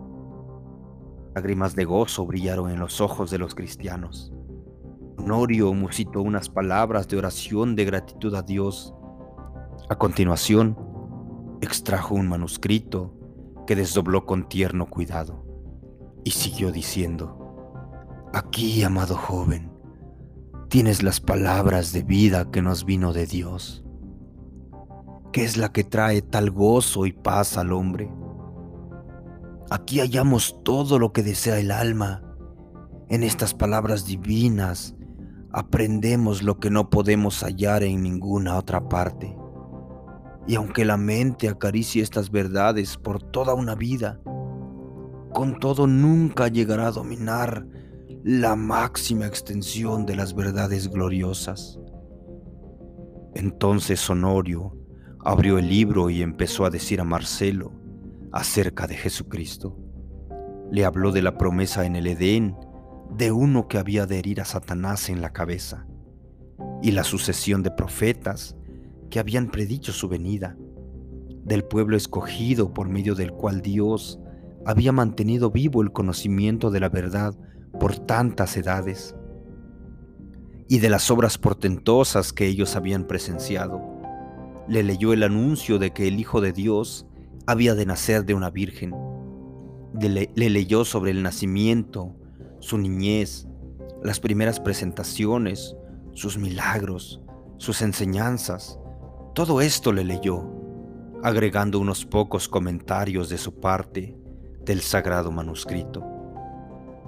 Lágrimas 1.36 1.76
de 1.76 1.84
gozo 1.84 2.26
brillaron 2.26 2.72
en 2.72 2.80
los 2.80 3.02
ojos 3.02 3.30
de 3.30 3.38
los 3.38 3.54
cristianos. 3.54 4.32
Honorio 5.18 5.74
musitó 5.74 6.22
unas 6.22 6.48
palabras 6.48 7.10
de 7.10 7.18
oración 7.18 7.76
de 7.76 7.84
gratitud 7.84 8.34
a 8.34 8.44
Dios. 8.44 8.94
A 9.90 9.98
continuación, 9.98 10.78
extrajo 11.60 12.16
un 12.16 12.30
manuscrito 12.30 13.14
que 13.68 13.76
desdobló 13.76 14.26
con 14.26 14.48
tierno 14.48 14.86
cuidado 14.86 15.44
y 16.24 16.32
siguió 16.32 16.72
diciendo, 16.72 18.24
Aquí, 18.34 18.82
amado 18.84 19.18
joven, 19.18 19.70
tienes 20.70 21.04
las 21.04 21.20
palabras 21.20 21.92
de 21.92 22.04
vida 22.04 22.50
que 22.52 22.62
nos 22.62 22.86
vino 22.86 23.12
de 23.12 23.26
Dios, 23.26 23.84
que 25.38 25.44
es 25.44 25.56
la 25.56 25.72
que 25.72 25.84
trae 25.84 26.24
tal 26.24 26.50
gozo 26.50 27.06
y 27.06 27.12
paz 27.12 27.60
al 27.60 27.72
hombre. 27.72 28.12
Aquí 29.70 30.00
hallamos 30.00 30.64
todo 30.64 30.98
lo 30.98 31.14
que 31.14 31.22
desea 31.22 31.60
el 31.60 31.70
alma. 31.70 32.24
En 33.08 33.22
estas 33.22 33.54
palabras 33.54 34.08
divinas 34.08 34.96
aprendemos 35.52 36.42
lo 36.42 36.58
que 36.58 36.72
no 36.72 36.90
podemos 36.90 37.44
hallar 37.44 37.84
en 37.84 38.02
ninguna 38.02 38.58
otra 38.58 38.90
parte. 38.90 39.38
Y 40.48 40.56
aunque 40.56 40.86
la 40.86 40.98
mente 40.98 41.48
acaricie 41.50 42.02
estas 42.02 42.32
verdades 42.32 42.98
por 42.98 43.22
toda 43.22 43.54
una 43.54 43.76
vida, 43.76 44.20
con 45.36 45.60
todo 45.60 45.86
nunca 45.86 46.48
llegará 46.48 46.88
a 46.88 46.92
dominar 46.92 47.68
la 48.24 48.56
máxima 48.56 49.28
extensión 49.28 50.08
de 50.08 50.16
las 50.16 50.34
verdades 50.34 50.88
gloriosas. 50.88 51.80
Entonces 53.36 54.10
Honorio 54.10 54.87
abrió 55.28 55.58
el 55.58 55.68
libro 55.68 56.10
y 56.10 56.22
empezó 56.22 56.64
a 56.64 56.70
decir 56.70 57.02
a 57.02 57.04
Marcelo 57.04 57.74
acerca 58.32 58.88
de 58.88 58.96
Jesucristo. 58.96 59.78
Le 60.72 60.86
habló 60.86 61.12
de 61.12 61.22
la 61.22 61.38
promesa 61.38 61.86
en 61.86 61.98
el 61.98 62.08
Edén 62.08 62.56
de 63.14 63.34
uno 63.34 63.68
que 63.68 63.78
había 63.78 64.06
de 64.06 64.20
herir 64.20 64.40
a 64.40 64.46
Satanás 64.46 65.10
en 65.10 65.22
la 65.22 65.34
cabeza 65.34 65.86
y 66.82 66.92
la 66.92 67.04
sucesión 67.04 67.62
de 67.62 67.72
profetas 67.72 68.56
que 69.10 69.20
habían 69.20 69.52
predicho 69.52 69.92
su 69.92 70.08
venida, 70.08 70.56
del 71.44 71.66
pueblo 71.66 71.98
escogido 71.98 72.74
por 72.74 72.88
medio 72.88 73.14
del 73.14 73.34
cual 73.34 73.62
Dios 73.62 74.22
había 74.66 74.94
mantenido 74.94 75.52
vivo 75.52 75.82
el 75.82 75.92
conocimiento 75.92 76.72
de 76.72 76.80
la 76.80 76.88
verdad 76.88 77.36
por 77.82 78.00
tantas 78.00 78.56
edades 78.56 79.14
y 80.70 80.80
de 80.80 80.88
las 80.90 81.12
obras 81.12 81.38
portentosas 81.38 82.32
que 82.32 82.48
ellos 82.48 82.78
habían 82.78 83.08
presenciado. 83.08 83.97
Le 84.68 84.84
leyó 84.84 85.14
el 85.14 85.24
anuncio 85.24 85.80
de 85.80 85.92
que 85.92 86.08
el 86.08 86.20
Hijo 86.20 86.42
de 86.42 86.54
Dios 86.54 87.08
había 87.46 87.76
de 87.76 87.86
nacer 87.86 88.26
de 88.26 88.34
una 88.34 88.50
virgen. 88.50 88.94
Le, 90.00 90.30
le, 90.36 90.50
leyó 90.50 90.86
sobre 90.86 91.12
el 91.12 91.24
nacimiento, 91.24 92.16
su 92.60 92.78
niñez, 92.78 93.48
las 94.04 94.20
primeras 94.20 94.60
presentaciones, 94.60 95.76
sus 96.14 96.38
milagros, 96.38 97.22
sus 97.58 97.82
enseñanzas. 97.82 98.80
Todo 99.34 99.62
esto 99.62 99.94
le 99.94 100.04
leyó, 100.04 100.44
agregando 101.24 101.80
unos 101.80 102.06
pocos 102.06 102.48
comentarios 102.48 103.30
de 103.30 103.38
su 103.38 103.60
parte 103.60 104.18
del 104.66 104.82
sagrado 104.82 105.32
manuscrito. 105.32 106.04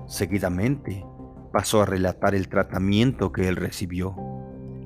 Seguidamente 0.08 1.06
pasó 1.52 1.82
a 1.82 1.86
relatar 1.86 2.34
el 2.34 2.48
tratamiento 2.48 3.32
que 3.32 3.48
él 3.48 3.56
recibió, 3.56 4.16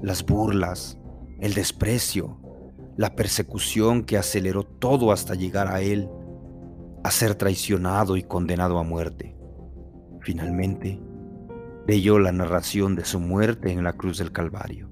las 0.01 0.25
burlas, 0.25 0.98
el 1.39 1.53
desprecio, 1.53 2.39
la 2.97 3.15
persecución 3.15 4.03
que 4.03 4.17
aceleró 4.17 4.63
todo 4.63 5.12
hasta 5.12 5.35
llegar 5.35 5.67
a 5.67 5.81
él, 5.81 6.09
a 7.03 7.12
ser 7.12 7.35
traicionado 7.35 8.17
y 8.17 8.23
condenado 8.23 8.77
a 8.77 8.83
muerte. 8.83 9.35
Finalmente, 10.21 11.01
leyó 11.88 12.19
la 12.19 12.31
narración 12.31 12.95
de 12.95 13.05
su 13.05 13.19
muerte 13.19 13.71
en 13.71 13.83
la 13.83 13.93
cruz 13.93 14.17
del 14.17 14.31
Calvario. 14.31 14.89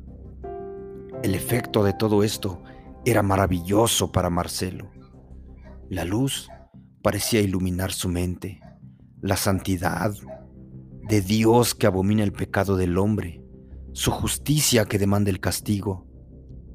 El 1.24 1.36
efecto 1.36 1.84
de 1.84 1.94
todo 1.94 2.24
esto 2.24 2.64
era 3.06 3.24
maravilloso 3.24 4.12
para 4.12 4.30
Marcelo. 4.30 4.90
La 5.90 6.04
luz 6.04 6.50
parecía 7.02 7.42
iluminar 7.42 7.92
su 7.92 8.10
mente 8.10 8.60
la 9.22 9.38
santidad 9.38 10.14
de 11.08 11.22
Dios 11.22 11.76
que 11.76 11.86
abomina 11.86 12.24
el 12.24 12.34
pecado 12.34 12.76
del 12.76 12.98
hombre, 12.98 13.44
su 13.94 14.10
justicia 14.10 14.86
que 14.86 14.98
demanda 14.98 15.30
el 15.30 15.40
castigo, 15.40 16.08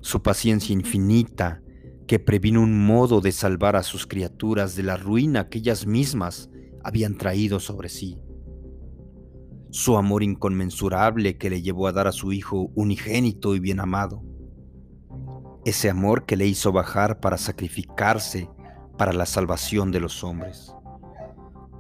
su 0.07 0.23
paciencia 0.23 0.73
infinita 0.73 1.61
que 2.07 2.21
previno 2.21 2.63
un 2.63 2.87
modo 2.87 3.21
de 3.21 3.33
salvar 3.33 3.75
a 3.75 3.83
sus 3.83 4.07
criaturas 4.07 4.77
de 4.77 4.85
la 4.85 4.97
ruina 4.97 5.49
que 5.49 5.59
ellas 5.59 5.85
mismas 5.85 6.49
habían 6.85 7.19
traído 7.19 7.59
sobre 7.59 7.89
sí, 7.89 8.17
su 9.73 9.97
amor 9.97 10.23
inconmensurable 10.23 11.37
que 11.39 11.51
le 11.51 11.61
llevó 11.61 11.89
a 11.89 11.93
dar 11.93 12.07
a 12.07 12.13
su 12.13 12.33
Hijo 12.33 12.71
unigénito 12.77 13.57
y 13.57 13.59
bien 13.59 13.81
amado, 13.81 14.23
ese 15.65 15.91
amor 15.91 16.25
que 16.25 16.37
le 16.37 16.47
hizo 16.47 16.71
bajar 16.71 17.19
para 17.19 17.37
sacrificarse 17.37 18.49
para 18.97 19.13
la 19.13 19.27
salvación 19.27 19.91
de 19.91 19.99
los 19.99 20.23
hombres. 20.23 20.73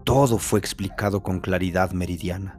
Todo 0.03 0.39
fue 0.39 0.59
explicado 0.59 1.23
con 1.23 1.39
claridad 1.39 1.93
meridiana. 1.93 2.59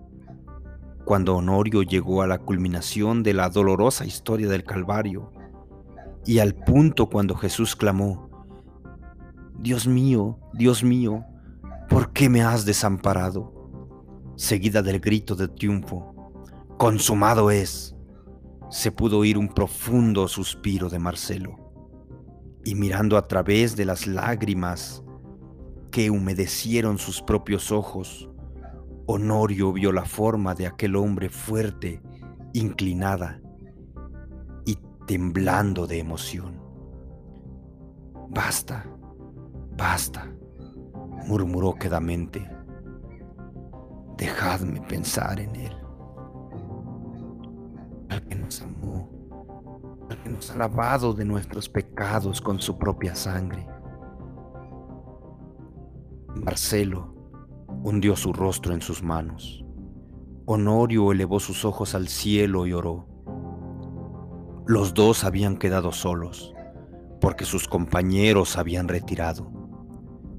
Cuando 1.03 1.35
Honorio 1.35 1.83
llegó 1.83 2.21
a 2.21 2.27
la 2.27 2.37
culminación 2.37 3.21
de 3.21 3.33
la 3.33 3.49
dolorosa 3.49 4.05
historia 4.05 4.47
del 4.47 4.63
Calvario 4.63 5.33
y 6.25 6.39
al 6.39 6.55
punto 6.55 7.09
cuando 7.09 7.35
Jesús 7.35 7.75
clamó, 7.75 8.29
Dios 9.59 9.87
mío, 9.87 10.39
Dios 10.53 10.83
mío, 10.83 11.25
¿por 11.89 12.13
qué 12.13 12.29
me 12.29 12.43
has 12.43 12.65
desamparado? 12.65 13.53
Seguida 14.35 14.81
del 14.81 14.99
grito 14.99 15.35
de 15.35 15.47
triunfo, 15.47 16.31
consumado 16.77 17.49
es, 17.49 17.95
se 18.69 18.91
pudo 18.91 19.19
oír 19.19 19.37
un 19.37 19.47
profundo 19.47 20.27
suspiro 20.27 20.89
de 20.89 20.99
Marcelo. 20.99 21.57
Y 22.63 22.75
mirando 22.75 23.17
a 23.17 23.27
través 23.27 23.75
de 23.75 23.85
las 23.85 24.05
lágrimas 24.05 25.03
que 25.89 26.11
humedecieron 26.11 26.97
sus 26.97 27.21
propios 27.21 27.71
ojos, 27.71 28.29
Honorio 29.05 29.71
vio 29.71 29.93
la 29.93 30.03
forma 30.03 30.53
de 30.53 30.67
aquel 30.67 30.97
hombre 30.97 31.29
fuerte, 31.29 32.01
inclinada 32.53 33.41
temblando 35.07 35.87
de 35.87 35.99
emoción. 35.99 36.61
Basta, 38.29 38.85
basta, 39.75 40.29
murmuró 41.25 41.73
quedamente. 41.73 42.47
Dejadme 44.17 44.81
pensar 44.81 45.39
en 45.39 45.55
él. 45.55 45.73
Al 48.09 48.21
que 48.27 48.35
nos 48.35 48.61
amó, 48.61 49.09
al 50.09 50.21
que 50.21 50.29
nos 50.29 50.51
ha 50.51 50.57
lavado 50.57 51.13
de 51.13 51.23
nuestros 51.23 51.69
pecados 51.69 52.41
con 52.41 52.59
su 52.59 52.77
propia 52.77 53.15
sangre. 53.15 53.65
Marcelo 56.35 57.15
hundió 57.83 58.15
su 58.17 58.33
rostro 58.33 58.73
en 58.73 58.81
sus 58.81 59.01
manos. 59.01 59.63
Honorio 60.45 61.13
elevó 61.13 61.39
sus 61.39 61.63
ojos 61.63 61.95
al 61.95 62.09
cielo 62.09 62.67
y 62.67 62.73
oró. 62.73 63.16
Los 64.67 64.93
dos 64.93 65.23
habían 65.23 65.55
quedado 65.55 65.93
solos, 65.93 66.53
porque 67.21 67.45
sus 67.45 67.69
compañeros 67.69 68.57
habían 68.57 68.89
retirado. 68.89 69.49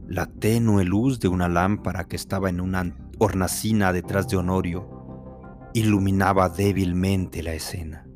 La 0.07 0.27
tenue 0.27 0.85
luz 0.85 1.19
de 1.19 1.29
una 1.29 1.49
lámpara 1.49 2.05
que 2.05 2.17
estaba 2.17 2.51
en 2.51 2.61
una 2.61 2.95
hornacina 3.19 3.91
detrás 3.91 4.29
de 4.29 4.37
Honorio 4.37 5.71
iluminaba 5.73 6.51
débilmente 6.51 7.43
la 7.43 7.55
escena. 7.55 8.07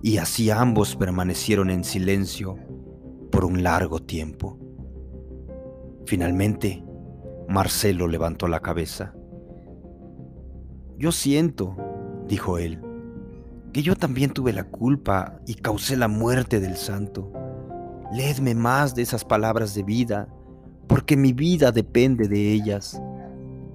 Y 0.00 0.18
así 0.18 0.50
ambos 0.50 0.94
permanecieron 0.94 1.70
en 1.70 1.82
silencio 1.82 2.56
por 3.32 3.44
un 3.44 3.64
largo 3.64 3.98
tiempo. 3.98 4.60
Finalmente, 6.06 6.84
Marcelo 7.48 8.06
levantó 8.06 8.46
la 8.46 8.60
cabeza. 8.60 9.12
Yo 10.98 11.10
siento, 11.10 11.76
dijo 12.28 12.58
él, 12.58 12.80
que 13.76 13.82
yo 13.82 13.94
también 13.94 14.30
tuve 14.30 14.54
la 14.54 14.64
culpa 14.64 15.38
y 15.46 15.52
causé 15.52 15.98
la 15.98 16.08
muerte 16.08 16.60
del 16.60 16.78
santo. 16.78 17.30
Leedme 18.10 18.54
más 18.54 18.94
de 18.94 19.02
esas 19.02 19.22
palabras 19.22 19.74
de 19.74 19.82
vida, 19.82 20.30
porque 20.88 21.14
mi 21.14 21.34
vida 21.34 21.72
depende 21.72 22.26
de 22.26 22.54
ellas. 22.54 22.98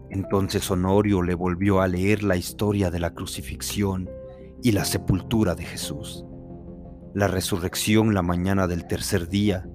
Entonces 0.10 0.72
Honorio 0.72 1.22
le 1.22 1.36
volvió 1.36 1.82
a 1.82 1.88
leer 1.88 2.24
la 2.24 2.36
historia 2.36 2.90
de 2.90 3.00
la 3.00 3.14
crucifixión 3.14 4.10
y 4.64 4.72
la 4.72 4.86
sepultura 4.86 5.54
de 5.54 5.66
Jesús, 5.66 6.26
la 7.14 7.28
resurrección 7.28 8.16
la 8.16 8.24
mañana 8.24 8.66
del 8.66 8.88
tercer 8.88 9.30
día 9.30 9.70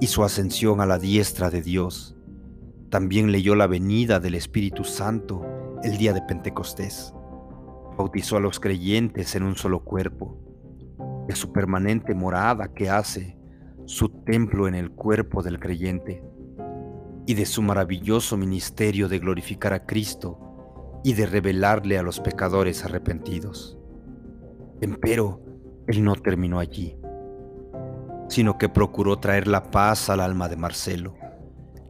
y 0.00 0.06
su 0.06 0.22
ascensión 0.22 0.80
a 0.80 0.86
la 0.86 1.00
diestra 1.00 1.50
de 1.50 1.60
Dios. 1.60 2.14
También 2.88 3.32
leyó 3.32 3.56
la 3.56 3.66
venida 3.66 4.20
del 4.20 4.36
Espíritu 4.36 4.84
Santo 4.84 5.44
el 5.82 5.98
día 5.98 6.12
de 6.12 6.22
Pentecostés. 6.22 7.14
Bautizó 7.96 8.36
a 8.36 8.40
los 8.40 8.60
creyentes 8.60 9.34
en 9.34 9.42
un 9.42 9.56
solo 9.56 9.84
cuerpo, 9.84 10.38
de 11.26 11.36
su 11.36 11.52
permanente 11.52 12.14
morada 12.14 12.72
que 12.74 12.90
hace 12.90 13.36
su 13.84 14.08
templo 14.08 14.68
en 14.68 14.74
el 14.74 14.90
cuerpo 14.90 15.42
del 15.42 15.58
creyente 15.58 16.22
y 17.26 17.34
de 17.34 17.46
su 17.46 17.62
maravilloso 17.62 18.36
ministerio 18.36 19.08
de 19.08 19.18
glorificar 19.18 19.72
a 19.72 19.86
Cristo 19.86 21.00
y 21.04 21.14
de 21.14 21.26
revelarle 21.26 21.98
a 21.98 22.02
los 22.02 22.20
pecadores 22.20 22.84
arrepentidos. 22.84 23.78
Empero, 24.80 25.40
él 25.86 26.02
no 26.02 26.14
terminó 26.16 26.58
allí, 26.58 26.96
sino 28.28 28.58
que 28.58 28.68
procuró 28.68 29.18
traer 29.18 29.46
la 29.46 29.70
paz 29.70 30.10
al 30.10 30.20
alma 30.20 30.48
de 30.48 30.56
Marcelo, 30.56 31.14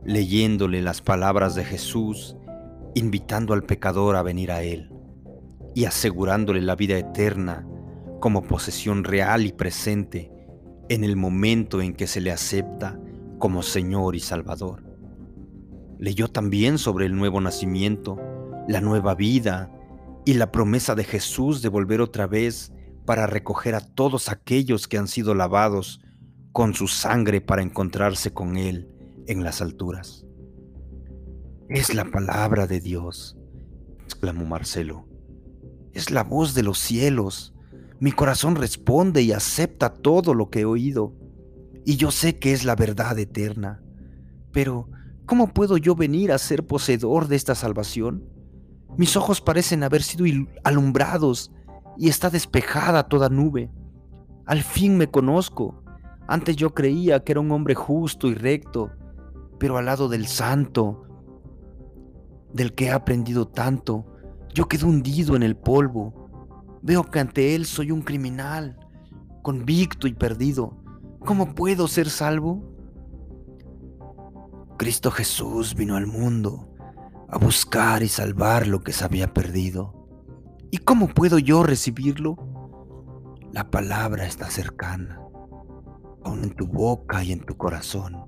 leyéndole 0.05 0.83
las 0.83 1.01
palabras 1.01 1.55
de 1.55 1.65
Jesús, 1.65 2.37
invitando 2.95 3.55
al 3.55 3.63
pecador 3.63 4.17
a 4.17 4.23
venir 4.23 4.51
a 4.53 4.63
él 4.63 4.91
y 5.75 5.85
asegurándole 5.85 6.61
la 6.61 6.77
vida 6.77 6.99
eterna 6.99 7.67
como 8.21 8.43
posesión 8.43 9.05
real 9.05 9.47
y 9.47 9.53
presente 9.53 10.31
en 10.89 11.05
el 11.05 11.17
momento 11.17 11.81
en 11.81 11.95
que 11.95 12.07
se 12.07 12.21
le 12.21 12.31
acepta 12.31 13.01
como 13.39 13.63
Señor 13.63 14.17
y 14.17 14.21
Salvador. 14.21 14.83
Leyó 15.99 16.29
también 16.29 16.79
sobre 16.79 17.07
el 17.07 17.17
nuevo 17.17 17.41
nacimiento, 17.41 18.19
la 18.69 18.81
nueva 18.81 19.15
vida 19.15 19.71
y 20.25 20.35
la 20.35 20.51
promesa 20.51 20.95
de 20.95 21.05
Jesús 21.05 21.63
de 21.63 21.69
volver 21.69 22.01
otra 22.01 22.27
vez 22.27 22.73
para 23.07 23.27
recoger 23.27 23.75
a 23.75 23.81
todos 23.81 24.29
aquellos 24.29 24.87
que 24.87 24.99
han 24.99 25.09
sido 25.09 25.35
lavados 25.35 26.01
con 26.53 26.75
su 26.75 26.89
sangre 26.89 27.41
para 27.41 27.63
encontrarse 27.63 28.33
con 28.33 28.57
Él 28.57 28.89
en 29.27 29.45
las 29.45 29.63
alturas. 29.63 30.27
Es 31.69 31.95
la 31.95 32.05
palabra 32.05 32.67
de 32.67 32.81
Dios, 32.81 33.37
exclamó 34.05 34.45
Marcelo. 34.45 35.10
Es 35.93 36.11
la 36.11 36.25
voz 36.25 36.55
de 36.55 36.63
los 36.63 36.79
cielos. 36.79 37.55
Mi 37.99 38.13
corazón 38.13 38.57
responde 38.57 39.23
y 39.23 39.33
acepta 39.33 39.93
todo 39.93 40.35
lo 40.35 40.51
que 40.51 40.61
he 40.61 40.65
oído. 40.65 41.15
Y 41.85 41.97
yo 41.97 42.11
sé 42.11 42.39
que 42.39 42.53
es 42.53 42.65
la 42.65 42.77
verdad 42.77 43.19
eterna. 43.19 43.83
Pero, 44.53 44.89
¿Cómo 45.31 45.47
puedo 45.47 45.77
yo 45.77 45.95
venir 45.95 46.33
a 46.33 46.39
ser 46.39 46.67
poseedor 46.67 47.29
de 47.29 47.37
esta 47.37 47.55
salvación? 47.55 48.25
Mis 48.97 49.17
ojos 49.17 49.41
parecen 49.41 49.85
haber 49.85 50.03
sido 50.03 50.27
alumbrados 50.65 51.53
y 51.97 52.09
está 52.09 52.31
despejada 52.31 53.07
toda 53.07 53.29
nube. 53.29 53.71
Al 54.45 54.65
fin 54.65 54.97
me 54.97 55.09
conozco. 55.09 55.85
Antes 56.27 56.57
yo 56.57 56.75
creía 56.75 57.23
que 57.23 57.31
era 57.31 57.41
un 57.41 57.53
hombre 57.53 57.77
justo 57.77 58.27
y 58.27 58.35
recto, 58.35 58.91
pero 59.61 59.79
al 59.79 59.85
lado 59.85 60.09
del 60.09 60.27
santo, 60.27 61.05
del 62.53 62.75
que 62.75 62.87
he 62.87 62.91
aprendido 62.91 63.47
tanto, 63.47 64.10
yo 64.55 64.69
quedo 64.69 64.87
hundido 64.87 65.37
en 65.37 65.43
el 65.43 65.57
polvo. 65.57 66.79
Veo 66.83 67.05
que 67.05 67.21
ante 67.21 67.55
él 67.55 67.67
soy 67.67 67.91
un 67.91 68.03
criminal, 68.03 68.79
convicto 69.43 70.07
y 70.07 70.15
perdido. 70.15 70.77
¿Cómo 71.21 71.55
puedo 71.55 71.89
ser 71.89 72.09
salvo? 72.09 72.71
Cristo 74.79 75.11
Jesús 75.11 75.75
vino 75.75 75.97
al 75.97 76.07
mundo 76.07 76.75
a 77.29 77.39
buscar 77.39 78.03
y 78.03 78.09
salvar 78.09 78.67
lo 78.67 78.81
que 78.81 78.93
se 78.93 79.05
había 79.05 79.33
perdido. 79.33 79.95
¿Y 80.71 80.79
cómo 80.79 81.09
puedo 81.09 81.39
yo 81.39 81.63
recibirlo? 81.63 82.37
La 83.53 83.71
palabra 83.71 84.27
está 84.27 84.51
cercana, 84.51 85.21
aún 86.25 86.45
en 86.45 86.55
tu 86.55 86.67
boca 86.67 87.23
y 87.23 87.33
en 87.33 87.41
tu 87.41 87.57
corazón. 87.57 88.25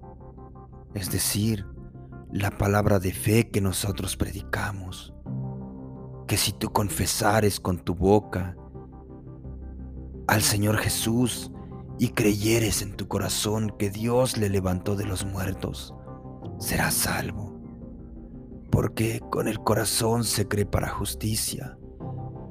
Es 0.94 1.10
decir, 1.10 1.66
la 2.30 2.50
palabra 2.50 2.98
de 2.98 3.12
fe 3.12 3.50
que 3.50 3.60
nosotros 3.60 4.16
predicamos. 4.16 5.11
Que 6.32 6.38
si 6.38 6.52
tú 6.52 6.72
confesares 6.72 7.60
con 7.60 7.76
tu 7.76 7.94
boca 7.94 8.56
al 10.26 10.40
Señor 10.40 10.78
Jesús 10.78 11.52
y 11.98 12.08
creyeres 12.08 12.80
en 12.80 12.96
tu 12.96 13.06
corazón 13.06 13.70
que 13.78 13.90
Dios 13.90 14.38
le 14.38 14.48
levantó 14.48 14.96
de 14.96 15.04
los 15.04 15.26
muertos, 15.26 15.94
será 16.58 16.90
salvo, 16.90 17.60
porque 18.70 19.20
con 19.30 19.46
el 19.46 19.58
corazón 19.58 20.24
se 20.24 20.48
cree 20.48 20.64
para 20.64 20.88
justicia 20.88 21.76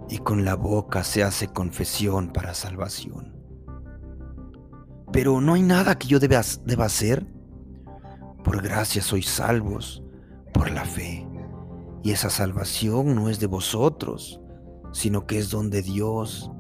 y 0.10 0.20
con 0.20 0.46
la 0.46 0.54
boca 0.54 1.04
se 1.04 1.24
hace 1.24 1.48
confesión 1.48 2.32
para 2.32 2.54
salvación. 2.54 3.36
Pero 5.12 5.42
no 5.42 5.56
hay 5.56 5.64
nada 5.64 5.98
que 5.98 6.08
yo 6.08 6.20
deba, 6.20 6.44
deba 6.66 6.86
hacer. 6.86 7.26
Por 8.44 8.62
gracia 8.62 9.02
sois 9.02 9.28
salvos, 9.28 10.04
por 10.54 10.70
la 10.70 10.86
fe. 10.86 11.31
Y 12.04 12.12
esa 12.12 12.30
salvación 12.30 13.16
no 13.16 13.30
es 13.30 13.40
de 13.40 13.48
vosotros, 13.48 14.42
sino 14.92 15.28
que 15.28 15.38
es 15.38 15.52
don 15.52 15.70
de 15.70 15.82
Dios, 15.82 16.52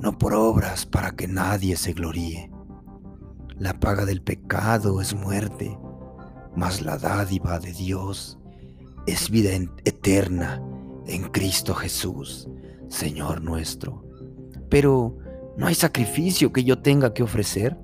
no 0.00 0.18
por 0.18 0.34
obras 0.34 0.86
para 0.86 1.12
que 1.12 1.28
nadie 1.28 1.76
se 1.76 1.92
gloríe. 1.92 2.50
La 3.56 3.78
paga 3.78 4.04
del 4.04 4.22
pecado 4.22 5.00
es 5.00 5.14
muerte 5.14 5.78
mas 6.58 6.82
la 6.82 6.98
dádiva 6.98 7.60
de 7.60 7.72
Dios 7.72 8.36
es 9.06 9.30
vida 9.30 9.50
eterna 9.84 10.60
en 11.06 11.22
Cristo 11.30 11.72
Jesús, 11.72 12.48
Señor 12.88 13.42
nuestro. 13.42 14.04
Pero 14.68 15.16
no 15.56 15.68
hay 15.68 15.76
sacrificio 15.76 16.52
que 16.52 16.64
yo 16.64 16.80
tenga 16.80 17.14
que 17.14 17.22
ofrecer. 17.22 17.78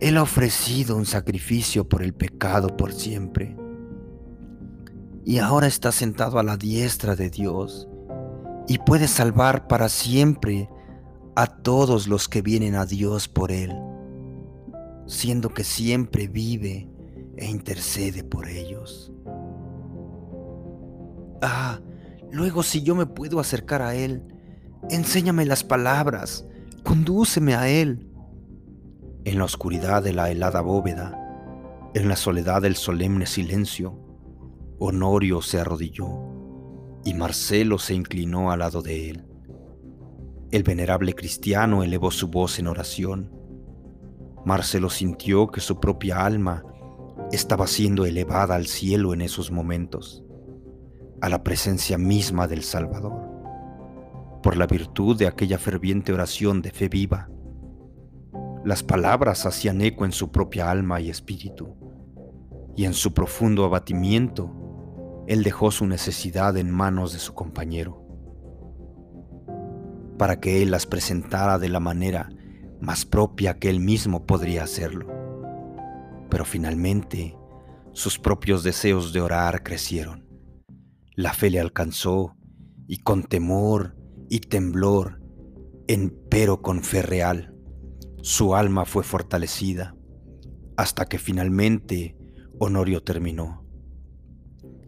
Él 0.00 0.18
ha 0.18 0.22
ofrecido 0.22 0.96
un 0.96 1.06
sacrificio 1.06 1.88
por 1.88 2.02
el 2.02 2.12
pecado 2.12 2.76
por 2.76 2.92
siempre. 2.92 3.56
Y 5.28 5.40
ahora 5.40 5.66
está 5.66 5.90
sentado 5.90 6.38
a 6.38 6.44
la 6.44 6.56
diestra 6.56 7.16
de 7.16 7.30
Dios 7.30 7.88
y 8.68 8.78
puede 8.78 9.08
salvar 9.08 9.66
para 9.66 9.88
siempre 9.88 10.70
a 11.34 11.48
todos 11.48 12.06
los 12.06 12.28
que 12.28 12.42
vienen 12.42 12.76
a 12.76 12.86
Dios 12.86 13.26
por 13.26 13.50
Él, 13.50 13.74
siendo 15.08 15.48
que 15.48 15.64
siempre 15.64 16.28
vive 16.28 16.88
e 17.36 17.46
intercede 17.46 18.22
por 18.22 18.48
ellos. 18.48 19.10
Ah, 21.42 21.80
luego 22.30 22.62
si 22.62 22.82
yo 22.84 22.94
me 22.94 23.06
puedo 23.06 23.40
acercar 23.40 23.82
a 23.82 23.96
Él, 23.96 24.22
enséñame 24.90 25.44
las 25.44 25.64
palabras, 25.64 26.46
condúceme 26.84 27.56
a 27.56 27.68
Él. 27.68 28.08
En 29.24 29.38
la 29.38 29.44
oscuridad 29.44 30.04
de 30.04 30.12
la 30.12 30.30
helada 30.30 30.60
bóveda, 30.60 31.18
en 31.94 32.08
la 32.08 32.14
soledad 32.14 32.62
del 32.62 32.76
solemne 32.76 33.26
silencio, 33.26 34.05
Honorio 34.78 35.40
se 35.40 35.58
arrodilló 35.58 36.06
y 37.02 37.14
Marcelo 37.14 37.78
se 37.78 37.94
inclinó 37.94 38.50
al 38.50 38.58
lado 38.58 38.82
de 38.82 39.10
él. 39.10 39.24
El 40.50 40.64
venerable 40.64 41.14
cristiano 41.14 41.82
elevó 41.82 42.10
su 42.10 42.28
voz 42.28 42.58
en 42.58 42.66
oración. 42.66 43.32
Marcelo 44.44 44.90
sintió 44.90 45.48
que 45.48 45.60
su 45.60 45.80
propia 45.80 46.26
alma 46.26 46.62
estaba 47.32 47.66
siendo 47.66 48.04
elevada 48.04 48.54
al 48.54 48.66
cielo 48.66 49.14
en 49.14 49.22
esos 49.22 49.50
momentos, 49.50 50.24
a 51.20 51.28
la 51.28 51.42
presencia 51.42 51.96
misma 51.96 52.46
del 52.46 52.62
Salvador, 52.62 53.14
por 54.42 54.56
la 54.56 54.66
virtud 54.66 55.16
de 55.16 55.26
aquella 55.26 55.58
ferviente 55.58 56.12
oración 56.12 56.60
de 56.60 56.70
fe 56.70 56.88
viva 56.88 57.30
Las 58.64 58.82
palabras 58.82 59.46
hacían 59.46 59.80
eco 59.80 60.04
en 60.04 60.12
su 60.12 60.30
propia 60.30 60.70
alma 60.70 61.00
y 61.00 61.08
espíritu, 61.08 61.74
y 62.76 62.84
en 62.84 62.92
su 62.92 63.14
profundo 63.14 63.64
abatimiento, 63.64 64.65
él 65.26 65.42
dejó 65.42 65.70
su 65.70 65.86
necesidad 65.86 66.56
en 66.56 66.70
manos 66.70 67.12
de 67.12 67.18
su 67.18 67.34
compañero, 67.34 68.02
para 70.18 70.40
que 70.40 70.62
él 70.62 70.70
las 70.70 70.86
presentara 70.86 71.58
de 71.58 71.68
la 71.68 71.80
manera 71.80 72.30
más 72.80 73.04
propia 73.04 73.58
que 73.58 73.68
él 73.68 73.80
mismo 73.80 74.26
podría 74.26 74.64
hacerlo. 74.64 75.06
Pero 76.30 76.44
finalmente, 76.44 77.36
sus 77.92 78.18
propios 78.18 78.62
deseos 78.62 79.12
de 79.12 79.20
orar 79.20 79.62
crecieron. 79.62 80.26
La 81.14 81.32
fe 81.32 81.50
le 81.50 81.60
alcanzó 81.60 82.36
y 82.86 82.98
con 82.98 83.22
temor 83.24 83.96
y 84.28 84.40
temblor, 84.40 85.22
pero 86.30 86.62
con 86.62 86.82
fe 86.82 87.02
real, 87.02 87.54
su 88.22 88.54
alma 88.54 88.84
fue 88.84 89.02
fortalecida 89.02 89.96
hasta 90.76 91.06
que 91.06 91.18
finalmente 91.18 92.16
Honorio 92.58 93.02
terminó. 93.02 93.65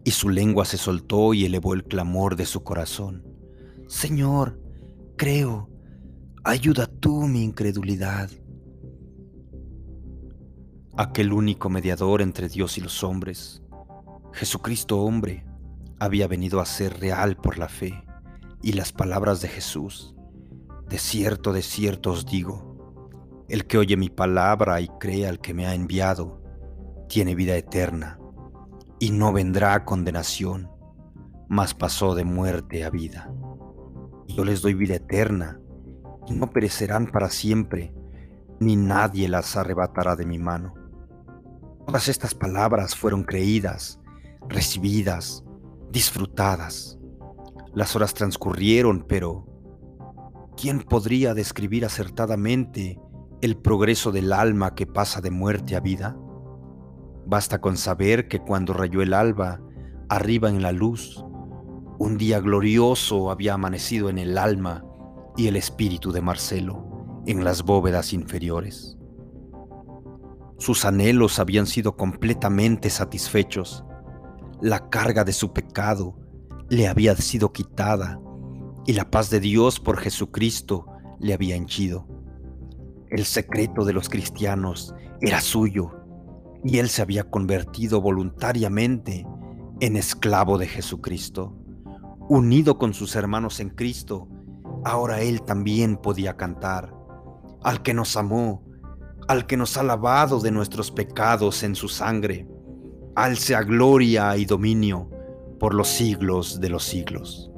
Y 0.03 0.11
su 0.11 0.29
lengua 0.29 0.65
se 0.65 0.77
soltó 0.77 1.33
y 1.33 1.45
elevó 1.45 1.73
el 1.73 1.83
clamor 1.83 2.35
de 2.35 2.45
su 2.45 2.63
corazón. 2.63 3.23
Señor, 3.87 4.59
creo, 5.17 5.69
ayuda 6.43 6.85
tú 6.85 7.27
mi 7.27 7.43
incredulidad. 7.43 8.29
Aquel 10.95 11.33
único 11.33 11.69
mediador 11.69 12.21
entre 12.21 12.49
Dios 12.49 12.77
y 12.77 12.81
los 12.81 13.03
hombres, 13.03 13.61
Jesucristo 14.33 15.01
hombre, 15.01 15.45
había 15.99 16.27
venido 16.27 16.59
a 16.59 16.65
ser 16.65 16.99
real 16.99 17.35
por 17.35 17.57
la 17.57 17.67
fe 17.67 18.03
y 18.61 18.73
las 18.73 18.91
palabras 18.91 19.41
de 19.41 19.47
Jesús. 19.47 20.15
De 20.87 20.97
cierto, 20.97 21.53
de 21.53 21.61
cierto 21.61 22.11
os 22.11 22.25
digo, 22.25 23.45
el 23.47 23.65
que 23.65 23.77
oye 23.77 23.97
mi 23.97 24.09
palabra 24.09 24.81
y 24.81 24.87
cree 24.99 25.27
al 25.27 25.39
que 25.39 25.53
me 25.53 25.65
ha 25.65 25.73
enviado, 25.73 26.41
tiene 27.07 27.35
vida 27.35 27.55
eterna 27.55 28.19
y 28.99 29.11
no 29.11 29.31
vendrá 29.31 29.85
condenación, 29.85 30.69
mas 31.47 31.73
pasó 31.73 32.15
de 32.15 32.25
muerte 32.25 32.83
a 32.83 32.89
vida. 32.89 33.31
Yo 34.27 34.43
les 34.43 34.61
doy 34.61 34.73
vida 34.73 34.95
eterna 34.95 35.59
y 36.27 36.33
no 36.33 36.51
perecerán 36.51 37.07
para 37.07 37.29
siempre, 37.29 37.93
ni 38.59 38.75
nadie 38.75 39.29
las 39.29 39.55
arrebatará 39.55 40.15
de 40.15 40.25
mi 40.25 40.37
mano. 40.37 40.73
Todas 41.85 42.09
estas 42.09 42.35
palabras 42.35 42.95
fueron 42.95 43.23
creídas, 43.23 43.99
recibidas, 44.47 45.43
disfrutadas. 45.91 46.99
Las 47.73 47.95
horas 47.95 48.13
transcurrieron, 48.13 49.05
pero 49.07 49.47
¿quién 50.57 50.81
podría 50.81 51.33
describir 51.33 51.85
acertadamente 51.85 52.99
el 53.41 53.57
progreso 53.57 54.11
del 54.11 54.33
alma 54.33 54.75
que 54.75 54.85
pasa 54.85 55.21
de 55.21 55.31
muerte 55.31 55.75
a 55.75 55.79
vida? 55.79 56.17
Basta 57.29 57.61
con 57.61 57.77
saber 57.77 58.27
que 58.27 58.39
cuando 58.39 58.73
rayó 58.73 59.03
el 59.03 59.13
alba, 59.13 59.61
arriba 60.09 60.49
en 60.49 60.63
la 60.63 60.71
luz, 60.71 61.23
un 61.99 62.17
día 62.17 62.39
glorioso 62.39 63.29
había 63.29 63.53
amanecido 63.53 64.09
en 64.09 64.17
el 64.17 64.35
alma 64.35 64.83
y 65.37 65.45
el 65.45 65.55
espíritu 65.55 66.11
de 66.11 66.21
Marcelo 66.21 67.21
en 67.27 67.43
las 67.43 67.61
bóvedas 67.61 68.13
inferiores. 68.13 68.97
Sus 70.57 70.85
anhelos 70.85 71.37
habían 71.37 71.67
sido 71.67 71.95
completamente 71.95 72.89
satisfechos. 72.89 73.85
La 74.59 74.89
carga 74.89 75.23
de 75.23 75.33
su 75.33 75.53
pecado 75.53 76.17
le 76.67 76.87
había 76.87 77.15
sido 77.15 77.53
quitada 77.53 78.19
y 78.87 78.93
la 78.93 79.11
paz 79.11 79.29
de 79.29 79.39
Dios 79.39 79.79
por 79.79 79.99
Jesucristo 79.99 80.87
le 81.19 81.35
había 81.35 81.55
henchido. 81.55 82.07
El 83.11 83.23
secreto 83.23 83.85
de 83.85 83.93
los 83.93 84.09
cristianos 84.09 84.95
era 85.21 85.41
suyo 85.41 85.98
y 86.63 86.79
él 86.79 86.89
se 86.89 87.01
había 87.01 87.29
convertido 87.29 88.01
voluntariamente 88.01 89.25
en 89.79 89.95
esclavo 89.95 90.57
de 90.57 90.67
Jesucristo. 90.67 91.55
Unido 92.27 92.77
con 92.77 92.93
sus 92.93 93.15
hermanos 93.15 93.59
en 93.59 93.69
Cristo, 93.69 94.27
ahora 94.83 95.21
él 95.21 95.41
también 95.41 95.97
podía 95.97 96.37
cantar. 96.37 96.93
Al 97.63 97.81
que 97.81 97.93
nos 97.93 98.15
amó, 98.17 98.63
al 99.27 99.45
que 99.45 99.57
nos 99.57 99.77
ha 99.77 99.83
lavado 99.83 100.39
de 100.39 100.51
nuestros 100.51 100.91
pecados 100.91 101.63
en 101.63 101.75
su 101.75 101.87
sangre, 101.87 102.47
al 103.15 103.37
sea 103.37 103.63
gloria 103.63 104.35
y 104.37 104.45
dominio 104.45 105.09
por 105.59 105.73
los 105.73 105.87
siglos 105.87 106.59
de 106.59 106.69
los 106.69 106.83
siglos. 106.83 107.51